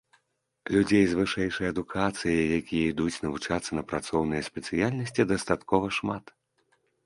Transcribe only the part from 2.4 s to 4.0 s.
якія ідуць навучацца на